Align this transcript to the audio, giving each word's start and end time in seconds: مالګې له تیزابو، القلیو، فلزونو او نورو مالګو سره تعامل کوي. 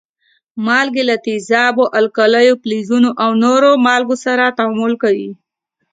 مالګې 0.65 1.03
له 1.09 1.15
تیزابو، 1.25 1.83
القلیو، 1.99 2.59
فلزونو 2.61 3.09
او 3.23 3.31
نورو 3.43 3.69
مالګو 3.85 4.15
سره 4.25 4.55
تعامل 4.57 4.93
کوي. 5.03 5.31